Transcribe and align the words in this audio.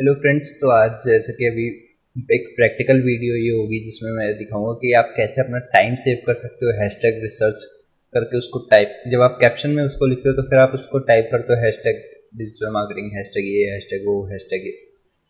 Hello 0.00 0.12
friends 0.14 0.50
तो 0.60 0.68
आज 0.70 0.90
जैसे 1.06 1.32
कि 1.32 1.46
अभी 1.46 1.64
एक 2.34 2.44
प्रैक्टिकल 2.56 3.00
वीडियो 3.02 3.34
ये 3.36 3.50
होगी 3.56 3.80
जिसमें 3.84 4.10
मैं 4.10 4.28
दिखाऊँगा 4.38 4.72
कि 4.72 4.92
आप 5.00 5.12
कैसे 5.16 5.40
अपना 5.40 5.58
टाइम 5.74 5.96
सेव 6.04 6.22
कर 6.26 6.34
सकते 6.34 6.66
हो 6.66 6.72
हैशटैग 6.80 7.18
रिसर्च 7.22 7.64
करके 8.14 8.38
उसको 8.38 8.58
टाइप 8.70 8.94
जब 9.12 9.20
आप 9.20 9.36
कैप्शन 9.40 9.70
में 9.70 9.82
उसको 9.84 10.06
लिखते 10.06 10.28
हो 10.28 10.34
तो 10.34 10.42
फिर 10.42 10.58
आप 10.58 10.70
उसको 10.74 10.98
टाइप 11.10 11.28
करते 11.32 11.52
हो 11.52 11.60
हैशटैग 11.64 12.00
डिजिटल 12.38 12.72
मार्केटिंग 12.72 13.10
हैशटैग 13.16 13.48
ये 13.48 13.66
हैशटैग 13.72 14.06
वो 14.06 14.16
हैशटैग 14.30 14.66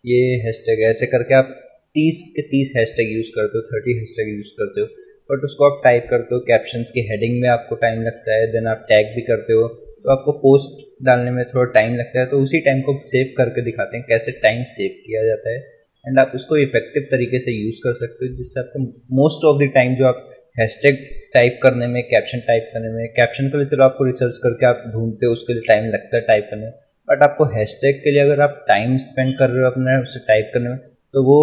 ये। 0.05 0.21
हैशटैग 0.45 0.83
ऐसे 0.91 1.07
करके 1.07 1.35
आप 1.35 1.51
तीस 1.95 2.23
के 2.37 2.43
तीस 2.43 2.73
हैशटैग 2.77 3.13
यूज़ 3.13 3.31
करते 3.31 3.59
हो 3.59 3.63
थर्टी 3.73 3.99
हैशटैग 3.99 4.35
यूज़ 4.37 4.55
करते 4.61 4.81
हो। 4.81 4.87
बट 5.31 5.45
उसको 5.45 5.65
आप 5.65 5.83
टाइप 5.85 6.07
करते 6.11 6.35
हो 6.35 6.41
कैप्शन 6.53 6.83
की 6.95 7.09
हेडिंग 7.11 7.41
में 7.43 7.49
आपको 7.49 7.75
टाइम 7.87 8.03
लगता 8.03 8.37
है 8.37 8.47
देन 8.53 8.67
आप 8.67 8.87
टैग 8.89 9.15
भी 9.17 9.23
करते 9.33 9.53
हो। 9.53 9.69
तो 10.05 10.11
आपको 10.11 10.33
पोस्ट 10.43 11.05
डालने 11.05 11.31
में 11.31 11.45
थोड़ा 11.45 11.71
टाइम 11.73 11.95
लगता 11.95 12.21
है 12.21 12.27
तो 12.27 12.41
उसी 12.43 12.61
टाइम 12.61 12.81
को 12.83 12.99
सेव 13.05 13.35
करके 13.37 13.63
दिखाते 13.63 13.97
हैं 13.97 14.07
कैसे 14.09 14.33
टाइम 14.43 14.65
सेव 14.71 14.91
किया 15.07 15.25
जाता 15.25 15.51
है। 15.51 15.59
एंड 16.05 16.19
आप 16.19 16.33
उसको 16.35 16.57
इफ़ेक्टिव 16.57 17.07
तरीके 17.11 17.39
से 17.39 17.53
यूज़ 17.53 17.81
कर 17.85 17.95
सकते 17.95 18.27
हो, 18.27 18.37
जिससे 18.37 18.61
आपको 18.61 18.83
मोस्ट 19.17 19.45
ऑफ़ 19.45 19.63
द 19.63 19.71
टाइम 19.75 19.95
जो 19.97 20.07
आप 20.07 20.27
हैशटैग 20.59 20.97
टाइप 21.35 21.59
करने 21.63 21.87
में 21.87 22.03
कैप्शन 22.05 22.39
टाइप 22.47 22.71
करने 22.75 22.89
में 22.89 23.09
कैप्शन 23.17 23.49
के 23.49 23.59
लिए 23.59 23.67
चलो 23.67 23.85
आपको 23.85 24.05
रिसर्च 24.05 24.39
करके 24.39 24.67
आप 24.67 24.83
ढूंढते 24.93 25.27
हो, 25.27 25.33
उसके 25.33 25.53
लिए 25.53 25.63
टाइम 25.69 25.85
लगता 25.87 26.17
है 26.17 26.23
टाइप 26.23 26.49
करने 26.51 26.65
में। 26.65 26.73
बट 27.09 27.23
आपको 27.23 27.45
हैशटैग 27.55 28.01
के 28.05 28.11
लिए 28.11 28.23
अगर 28.23 28.41
आप 28.41 28.65
टाइम 28.69 28.97
स्पेंड 28.99 29.39
कर 29.39 29.51
रहे 29.51 29.65
हो 29.65 29.71
अपने 29.71 30.01
उसे 30.03 30.19
टाइप 30.29 30.51
करने 30.55 30.69
में 30.69 30.79
तो 30.79 31.23
वो 31.25 31.39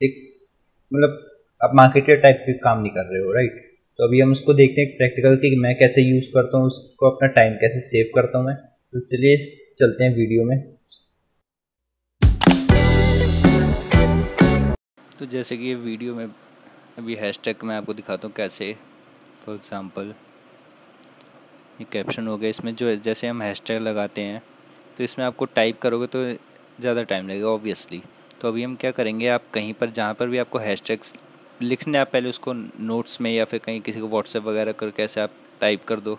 एक 0.00 0.16
मतलब 0.92 1.24
आप 1.60 1.70
मार्केटर 1.74 2.20
टाइप 2.20 2.42
के 2.46 2.52
काम 2.58 2.82
नहीं 2.82 2.92
कर 2.92 3.12
रहे 3.12 3.22
हो 3.22 3.32
राइट 3.32 3.64
तो 3.98 4.04
अभी 4.04 4.20
हम 4.20 4.32
उसको 4.32 4.54
देखते 4.54 4.80
हैं 4.80 4.90
प्रैक्टिकल 4.96 5.36
कि 5.36 5.56
मैं 5.60 5.74
कैसे 5.78 6.02
यूज़ 6.02 6.26
करता 6.34 6.58
हूँ 6.58 6.66
उसको 6.66 7.08
अपना 7.10 7.28
टाइम 7.32 7.54
कैसे 7.54 7.80
सेव 7.80 8.10
करता 8.14 8.38
हूँ 8.38 8.46
मैं। 8.46 8.54
तो 8.56 9.00
चलिए 9.02 9.36
चलते 9.78 10.04
हैं 10.04 10.14
वीडियो 10.16 10.44
में। 10.44 10.56
तो 15.18 15.26
जैसे 15.26 15.56
कि 15.56 15.64
ये 15.64 15.74
वीडियो 15.74 16.14
में 16.14 16.24
अभी 16.24 17.14
हैशटैग 17.16 17.64
मैं 17.64 17.76
आपको 17.76 17.94
दिखाता 17.94 18.28
हूँ 18.28 18.34
कैसे 18.36 18.72
फॉर 19.44 19.54
एग्ज़ाम्पल 19.54 20.14
ये 21.80 21.86
कैप्शन 21.92 22.26
हो 22.28 22.36
गया। 22.38 22.50
इसमें 22.50 22.74
जो 22.74 22.96
जैसे 22.96 23.26
हम 23.26 23.42
हैशटैग 23.42 23.82
लगाते 23.82 24.20
हैं 24.22 24.42
तो 24.98 25.04
इसमें 25.04 25.26
आपको 25.26 25.44
टाइप 25.54 25.80
करोगे 25.82 26.06
तो 26.06 26.24
ज़्यादा 26.80 27.02
टाइम 27.04 27.28
लगेगा 27.28 27.48
ऑब्वियसली 27.48 28.02
तो 28.40 28.48
अभी 28.48 28.62
हम 28.62 28.76
क्या 28.76 28.90
करेंगे, 28.90 29.28
आप 29.28 29.50
कहीं 29.54 29.72
पर, 29.74 29.90
जहाँ 29.90 30.14
पर 30.14 30.28
भी 30.28 30.38
आपको 30.38 30.58
हैशटैग्स 30.60 31.12
लिखने 31.62 31.98
आप 31.98 32.10
पहले 32.12 32.28
उसको 32.28 32.52
नोट्स 32.52 33.20
में 33.20 33.30
या 33.30 33.44
फिर 33.44 33.60
कहीं 33.60 33.80
किसी 33.80 34.00
को 34.00 34.08
व्हाट्सएप 34.08 34.42
वगैरह 34.44 34.72
करके 34.72 35.02
ऐसे 35.02 35.20
आप 35.20 35.30
टाइप 35.60 35.84
कर 35.84 36.00
दो। 36.00 36.14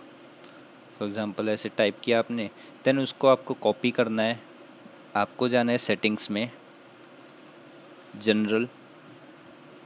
फॉर 0.99 1.07
एग्ज़ाम्पल 1.07 1.49
ऐसे 1.49 1.69
टाइप 1.77 1.99
किया 2.03 2.19
आपने 2.19 2.49
देन 2.85 2.99
उसको 2.99 3.27
आपको 3.27 3.53
कॉपी 3.55 3.91
करना 3.91 4.23
है। 4.23 4.39
आपको 5.15 5.49
जाना 5.49 5.71
है 5.71 5.77
सेटिंग्स 5.77 6.29
में 6.31 6.51
जनरल 8.17 8.65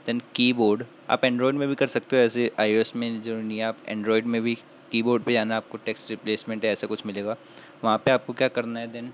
देन 0.06 0.22
कीबोर्ड 0.36 0.84
आप 1.10 1.26
एंड्रॉयड 1.26 1.56
में 1.56 1.68
भी 1.70 1.76
कर 1.76 1.88
सकते 1.88 2.16
हो, 2.16 2.22
ऐसे 2.22 2.52
आईओएस 2.60 2.96
में 2.96 3.22
जो 3.22 3.36
नहीं 3.36 3.58
है, 3.58 3.66
आप 3.66 3.78
एंड्रॉयड 3.88 4.26
में 4.26 4.42
भी 4.42 4.56
कीबोर्ड 4.92 5.24
पे 5.24 5.34
जाना, 5.34 5.58
आपको 5.58 5.78
टेक्स्ट 5.78 6.10
रिप्लेसमेंट 6.10 6.66
ऐसा 6.66 6.88
कुछ 6.88 7.06
मिलेगा। 7.06 7.38
वहाँ 7.84 7.98
पे 8.06 8.12
आपको 8.12 8.34
क्या 8.34 8.48
करना 8.50 8.80
है 8.80 8.92
देन 8.92 9.14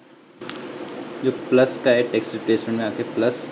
जो 1.23 1.31
प्लस 1.49 1.79
का 1.85 1.91
है 1.91 2.11
टेक्स्ट 2.11 2.33
रिप्लेसमेंट 2.33 2.77
में 2.79 2.85
आके 2.85 3.03
प्लस 3.15 3.47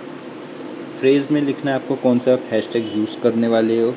फ्रेज़ 1.00 1.28
में 1.34 1.42
लिखना 1.42 1.72
है, 1.72 1.78
आपको 1.78 1.96
कौन 1.96 2.20
सा 2.20 2.34
आप 2.34 2.44
हैशटैग 2.52 2.86
यूज़ 2.96 3.20
करने 3.22 3.48
वाले 3.48 3.80
हो? 3.82 3.90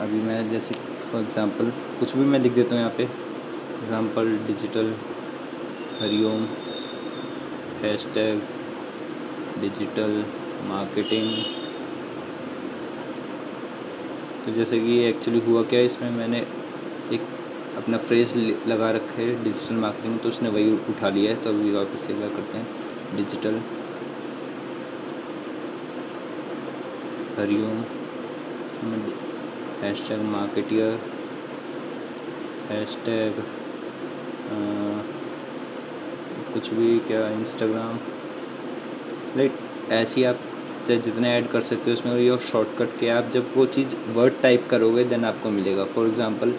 अभी 0.00 0.20
मैं 0.22 0.50
जैसे 0.50 0.74
फॉर 1.02 1.20
एग्ज़ाम्पल 1.20 1.70
कुछ 2.00 2.14
भी 2.16 2.24
मैं 2.24 2.38
लिख 2.40 2.52
देता 2.52 2.74
हूँ 2.74 2.82
यहाँ 2.82 2.94
पे। 2.96 3.02
Example 3.02 4.30
digital 4.46 4.92
Hariom 6.00 6.44
hashtag 7.82 8.40
digital 9.60 10.24
marketing 10.68 11.28
तो 14.44 14.52
जैसे 14.54 14.80
कि 14.80 14.98
एक्चुअली 15.04 15.40
हुआ 15.46 15.62
क्या, 15.64 15.80
इसमें 15.80 16.10
मैंने 16.12 16.46
एक 17.14 17.28
अपना 17.76 17.98
फ्रेज़ 17.98 18.36
लगा 18.68 18.90
रखा 18.90 19.20
है 19.20 19.42
डिजिटल 19.44 19.74
मार्केटिंग 19.76 20.18
तो 20.20 20.28
उसने 20.28 20.48
वही 20.50 20.72
उठा 20.90 21.08
लिया 21.10 21.30
है 21.30 21.42
तो 21.44 21.50
अभी 21.50 21.72
वापस 21.74 22.06
से 22.06 22.14
क्या 22.14 22.28
करते 22.30 22.58
हैं? 22.58 22.66
Digital 23.16 23.60
Hariom. 27.34 27.78
Hashtag 29.82 30.20
marketer 30.22 30.98
hashtag 32.70 33.42
कुछ 36.54 36.68
भी 36.70 36.98
क्या 37.06 37.26
इंस्टाग्राम 37.30 37.98
लाइक 39.36 39.58
ऐसे 39.92 40.24
आप 40.24 40.40
चाहे 40.88 40.98
जितने 41.00 41.32
ऐड 41.36 41.48
कर 41.50 41.60
सकते 41.62 41.90
हो, 41.90 41.94
उसमें 41.94 42.16
ये 42.16 42.36
शॉर्टकट 42.50 42.98
के 43.00 43.08
आप 43.10 43.30
जब 43.34 43.52
वो 43.56 43.66
चीज़ 43.68 43.94
वर्ड 44.14 44.40
टाइप 44.42 44.66
करोगे 44.70 45.04
देन 45.04 45.24
आपको 45.24 45.50
मिलेगा। 45.50 45.84
फॉर 45.94 46.06
एग्ज़ाम्पल 46.08 46.54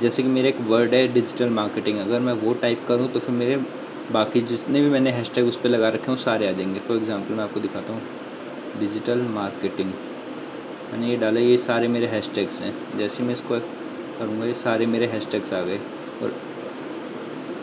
जैसे 0.00 0.22
कि 0.22 0.28
मेरा 0.30 0.48
एक 0.48 0.60
वर्ड 0.68 0.94
है 0.94 1.06
डिजिटल 1.12 1.50
मार्केटिंग 1.52 1.98
अगर 2.00 2.20
मैं 2.20 2.32
वो 2.42 2.52
टाइप 2.60 2.84
करूँ 2.88 3.08
तो 3.08 3.20
फिर 3.20 3.34
मेरे 3.34 3.56
बाकी 4.12 4.40
जितने 4.42 4.80
भी 4.80 4.88
मैंने 4.90 5.10
हैशटैग 5.12 5.46
उस 5.48 5.56
पर 5.56 5.68
लगा 5.68 5.88
रखे 5.88 6.02
हैं, 6.02 6.08
वो 6.08 6.16
सारे 6.22 6.48
आ 6.48 6.52
जाएँगे। 6.52 6.80
फॉर 6.80 6.96
एग्ज़ाम्पल 6.96 7.34
मैं 7.34 7.44
आपको 7.44 7.60
दिखाता 7.60 7.92
हूँ। 7.92 8.02
Digital 8.78 9.22
marketing. 9.30 9.92
मैंने 10.92 11.08
ये 11.08 11.16
डाला, 11.16 11.40
ये 11.40 11.56
सारे 11.58 11.88
मेरे 11.88 12.06
हैशटैग्स 12.06 12.60
हैं। 12.62 12.98
जैसे 12.98 13.22
मैं 13.22 13.32
इसको 13.32 13.58
करूँगा, 14.18 14.46
ये 14.46 14.54
सारे 14.56 14.86
मेरे 14.86 15.06
हैशटैग्स 15.06 15.52
आ 15.52 15.60
गए। 15.62 15.78
और 16.22 16.34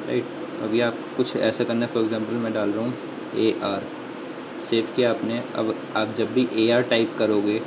राइट 0.07 0.25
अभी 0.63 0.79
आप 0.81 0.97
कुछ 1.17 1.35
ऐसा 1.37 1.63
करना 1.63 1.85
है 1.85 1.91
फॉर 1.93 2.03
एग्ज़ाम्पल 2.03 2.33
मैं 2.35 2.53
डाल 2.53 2.69
रहा 2.69 2.85
हूँ 2.85 2.93
ए 3.37 3.51
आर 3.63 3.83
सेव 4.69 4.87
किया 4.95 5.09
आपने। 5.11 5.37
अब 5.55 5.75
आप 5.97 6.13
जब 6.17 6.33
भी 6.33 6.47
ए 6.57 6.69
आर 6.71 6.81
टाइप 6.89 7.15
करोगे, 7.19 7.59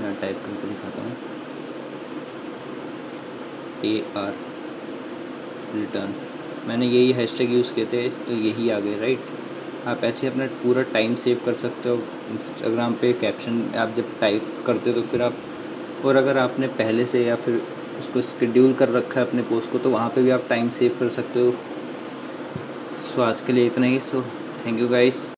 मैं 0.00 0.14
टाइप 0.20 0.36
करके 0.36 0.68
दिखाता 0.68 1.02
हूँ। 1.02 1.16
ए 3.84 3.98
आर 4.16 4.34
रिटर्न 5.74 6.14
मैंने 6.68 6.86
यही 6.86 7.12
हैशटैग 7.12 7.52
यूज़ 7.52 7.72
किए 7.74 7.86
थे 7.86 8.08
तो 8.08 8.32
यही 8.34 8.68
आ 8.70 8.78
गए 8.80 8.98
राइट 9.00 9.20
आप 9.86 10.04
ऐसे 10.04 10.26
अपना 10.26 10.46
पूरा 10.62 10.82
टाइम 10.92 11.14
सेव 11.14 11.40
कर 11.44 11.54
सकते 11.54 11.88
हो। 11.88 11.96
इंस्टाग्राम 12.30 12.94
पे 12.94 13.12
कैप्शन 13.12 13.62
आप 13.78 13.92
जब 13.96 14.18
टाइप 14.20 14.64
करते 14.66 14.90
हो 14.90 15.00
तो 15.00 15.06
फिर 15.08 15.22
आप 15.22 15.36
और 16.04 16.16
अगर 16.16 16.38
आपने 16.38 16.66
पहले 16.78 17.06
से 17.06 17.24
या 17.24 17.36
फिर 17.36 17.62
उसको 17.98 18.22
स्कड्यूल 18.22 18.72
कर 18.72 18.88
रखा 18.88 19.20
है 19.20 19.26
अपने 19.26 19.42
पोस्ट 19.42 19.72
को 19.72 19.78
तो 19.78 19.90
वहाँ 19.90 20.08
पे 20.08 20.22
भी 20.22 20.30
आप 20.30 20.46
टाइम 20.48 20.70
सेव 20.70 20.96
कर 21.00 21.08
सकते 21.10 21.40
हो। 21.40 21.52
सो 23.14 23.22
आज 23.22 23.40
के 23.40 23.52
लिए 23.52 23.66
इतना 23.66 23.86
ही। 23.86 23.98
So 24.02 24.22
thank 24.66 24.80
you 24.80 24.88
guys 24.88 25.26